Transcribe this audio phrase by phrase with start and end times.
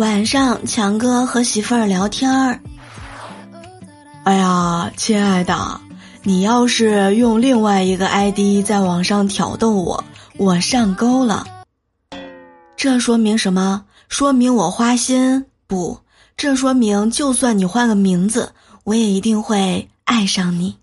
[0.00, 2.58] 晚上，强哥和媳妇儿聊天儿。
[4.24, 5.78] 哎呀，亲爱的，
[6.22, 10.02] 你要是用另外一个 ID 在网上挑逗我，
[10.38, 11.46] 我上钩了。
[12.78, 13.84] 这说明什么？
[14.08, 15.44] 说明我花心？
[15.66, 15.98] 不，
[16.34, 18.54] 这说明就算你换个名字，
[18.84, 20.79] 我也一定会爱上你。